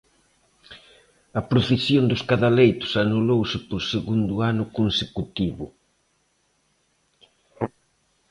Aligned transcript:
A 1.39 1.41
procesión 1.51 2.03
dos 2.11 2.21
cadaleitos 2.29 2.91
anulouse 3.03 3.57
por 3.69 3.81
segundo 3.93 4.33
ano 4.51 4.63
consecutivo. 4.77 5.65